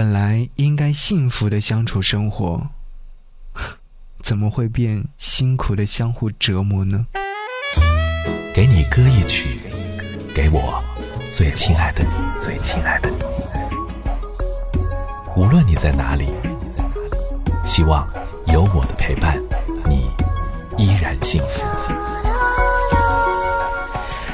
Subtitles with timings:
[0.00, 2.68] 本来应该幸福的相处生活，
[4.24, 7.06] 怎么会变辛苦的相互折磨呢？
[8.54, 9.60] 给你歌一曲，
[10.34, 10.82] 给我
[11.34, 12.10] 最亲爱的你，
[12.42, 13.16] 最亲爱的你。
[15.36, 16.30] 无论你在哪里，
[17.62, 18.08] 希望
[18.46, 19.38] 有我的陪伴，
[19.86, 20.08] 你
[20.78, 21.62] 依然幸福。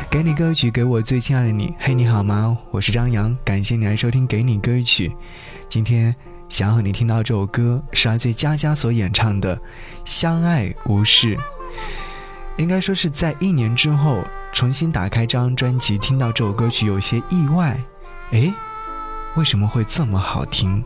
[0.08, 1.74] 给你歌曲，给我最亲爱的你。
[1.80, 2.56] 嘿，你好吗？
[2.70, 5.08] 我是张扬，感谢你来收听《给你歌曲》。
[5.68, 6.14] 今天
[6.48, 9.56] 想要和你听到这首歌，是来自佳佳所演唱的
[10.04, 11.36] 《相爱无事》。
[12.56, 17.78] 应该说是在一年之后重新打开这张专辑，听到这首歌曲有些意外。
[18.30, 18.52] 诶，
[19.34, 20.82] 为什么会这么好听？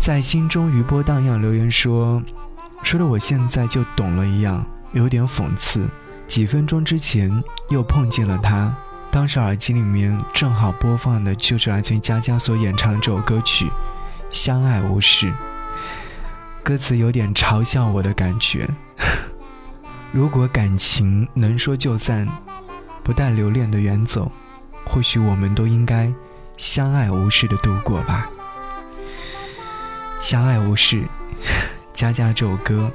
[0.00, 2.22] 在心中余波荡漾，留言说，
[2.82, 5.88] 说的我现在就懂了一样，有点讽刺。
[6.26, 8.74] 几分钟之前又碰见了他，
[9.14, 13.66] 当时耳机里面正好播放的就是来自于佳佳所演唱的这首歌曲
[14.28, 15.28] 《相爱无事》，
[16.64, 18.68] 歌词有点嘲笑我的感觉。
[20.10, 22.28] 如果感情能说就散，
[23.04, 24.32] 不带留恋的远走，
[24.84, 26.12] 或许我们都应该
[26.56, 28.28] 相爱无事的度过吧。
[30.18, 31.04] 相爱无事，
[31.94, 32.90] 佳佳这首歌。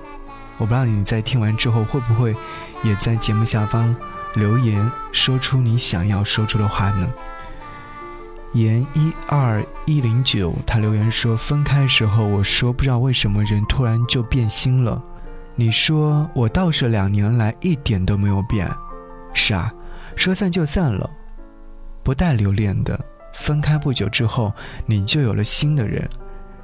[0.58, 2.36] 我不知道你在听完之后会不会
[2.84, 3.96] 也在节目下方
[4.36, 7.08] 留言，说出你想要说出的话呢？
[8.54, 15.02] 言一二一零九，他留言说：分开时候我说不知道为什么人突然就变心了。
[15.56, 18.68] 你说我倒是两年来一点都没有变。
[19.34, 19.72] 是啊，
[20.16, 21.08] 说散就散了，
[22.02, 23.00] 不带留恋的。
[23.34, 24.52] 分开不久之后，
[24.88, 26.10] 你就有了新的人。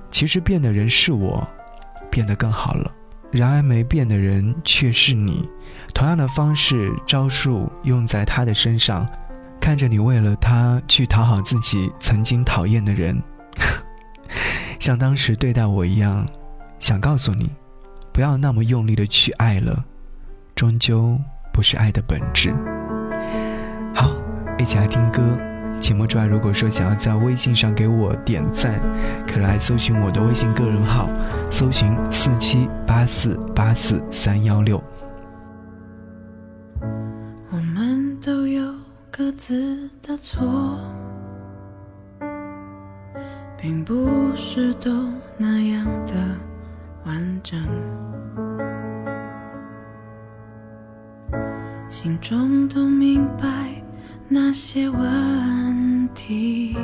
[0.10, 1.48] 其实变的人是我，
[2.10, 2.92] 变得更好了。
[3.36, 5.48] 然而没变的人却是你，
[5.94, 9.08] 同样的方式招数用在他的身上，
[9.60, 13.22] 看着你为了他去讨好自己曾经讨厌的人，
[14.80, 16.26] 像当时对待我一样，
[16.80, 17.50] 想告诉你，
[18.14, 19.84] 不要那么用力的去爱了，
[20.56, 21.20] 终究
[21.52, 22.54] 不是爱的本质。
[23.94, 24.12] 好，
[24.58, 25.22] 一起来听歌。
[25.80, 28.80] 节目之外，如果说想要在微信上给我点赞，
[29.28, 31.10] 可来搜寻我的微信个人号，
[31.52, 34.82] 搜寻四七八四八四三幺六。
[37.52, 38.74] 我们都有
[39.12, 40.80] 各自的错，
[43.62, 44.92] 并不是都
[45.38, 46.14] 那样的
[47.06, 47.60] 完整，
[51.90, 53.46] 心中都明白。
[54.28, 55.00] 那些问
[56.16, 56.76] 题，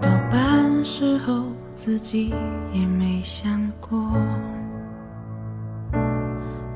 [0.00, 1.42] 多半时候
[1.74, 2.32] 自己
[2.72, 4.00] 也没想过。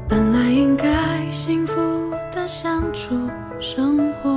[0.08, 1.80] 本来应该幸福
[2.32, 3.14] 的相处
[3.60, 4.30] 生活，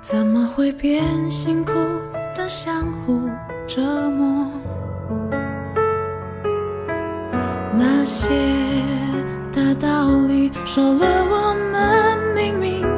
[0.00, 1.72] 怎么会变辛苦
[2.34, 3.28] 的相互
[3.66, 4.50] 折磨？
[7.72, 8.28] 那些
[9.52, 12.89] 大道理说了，我们明明。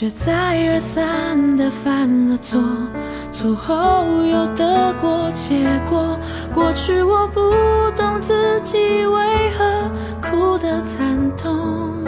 [0.00, 2.62] 却再而三的犯了错，
[3.32, 6.16] 错后又得过且过。
[6.54, 7.40] 过去我不
[7.96, 9.90] 懂自己为何
[10.22, 11.02] 哭得惨
[11.36, 12.04] 痛，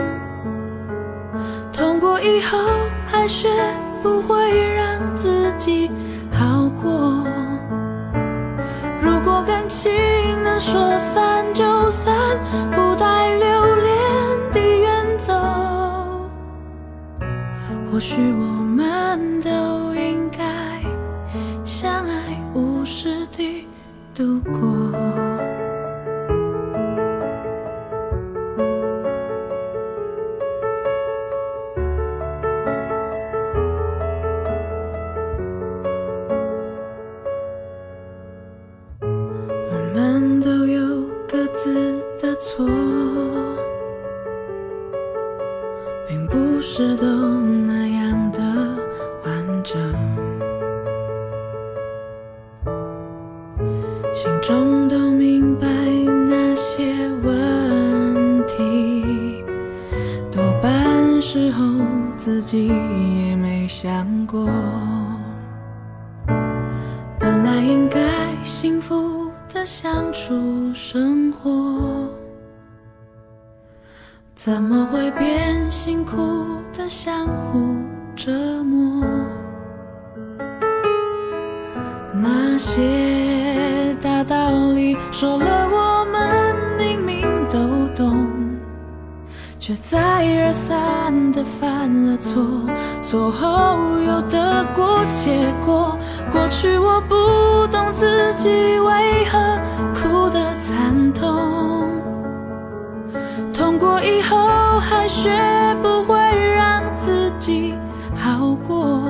[1.73, 2.61] 痛过以后
[3.09, 3.49] 还学
[4.00, 5.91] 不会让自己
[6.31, 7.27] 好过。
[9.03, 9.91] 如果感情
[10.45, 12.15] 能说散就散，
[18.00, 20.81] 或许我们都应该
[21.66, 23.69] 相爱无事地
[24.15, 25.30] 度过。
[46.31, 47.07] 故事都
[47.67, 48.41] 那样的
[49.25, 49.77] 完整
[54.15, 55.67] 心中都明白
[56.29, 59.43] 那些问题
[60.31, 61.62] 多半时候
[62.17, 64.49] 自己也没想过
[67.19, 68.00] 本来应该
[68.44, 72.19] 幸福的相处生活。
[74.35, 76.17] 怎么会变辛苦
[76.73, 77.77] 的相互
[78.17, 78.32] 折
[78.65, 79.05] 磨？
[82.15, 87.59] 那些大道理说了，我们明明都
[87.94, 88.29] 懂。
[89.59, 92.43] 却再而三的犯了错，
[93.03, 95.99] 错后又得过且过。
[96.33, 99.38] 过去我不懂自己为何
[99.94, 101.60] 哭得惨痛，
[103.81, 105.31] 痛过以后还学
[105.82, 106.15] 不会
[106.55, 107.75] 让自己
[108.15, 109.00] 好过。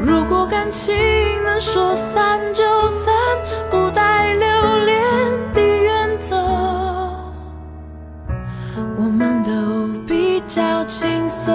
[0.00, 0.94] 如果感情
[1.44, 3.12] 能说散就散，
[3.70, 4.46] 不带留
[4.86, 5.02] 恋
[5.52, 6.34] 地远走，
[8.96, 9.52] 我们都
[10.06, 11.54] 比较轻松。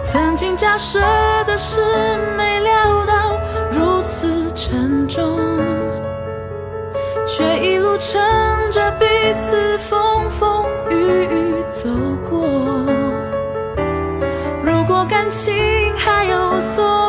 [0.00, 1.00] 曾经假设
[1.44, 1.80] 的事，
[2.36, 3.36] 没料到
[3.72, 5.40] 如此沉重，
[7.26, 8.20] 却一路撑
[8.70, 11.88] 着彼此风风雨雨走
[12.28, 12.46] 过。
[14.62, 15.54] 如果感情
[15.96, 17.03] 还有所